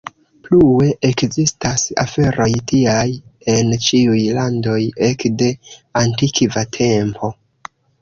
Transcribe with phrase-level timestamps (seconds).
[0.45, 3.05] Plue ekzistas aferoj tiaj
[3.55, 4.81] en ĉiuj landoj
[5.13, 5.55] ekde
[6.05, 7.35] antikva tempo.